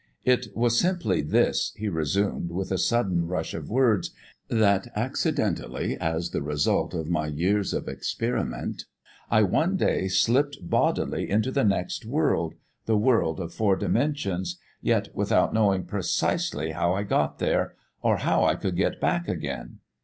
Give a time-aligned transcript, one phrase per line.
[0.25, 4.09] "It was simply this," he resumed with a sudden rush of words,
[4.47, 8.85] "that, accidentally, as the result of my years of experiment,
[9.29, 12.55] I one day slipped bodily into the next world,
[12.87, 18.43] the world of four dimensions, yet without knowing precisely how I got there, or how
[18.43, 19.81] I could get back again.